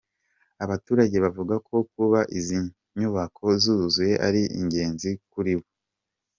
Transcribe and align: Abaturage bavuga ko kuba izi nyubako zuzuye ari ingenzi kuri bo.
Abaturage 0.63 1.15
bavuga 1.25 1.55
ko 1.67 1.75
kuba 1.93 2.19
izi 2.37 2.57
nyubako 2.97 3.45
zuzuye 3.63 4.13
ari 4.27 4.41
ingenzi 4.59 5.09
kuri 5.31 5.53
bo. 5.59 5.67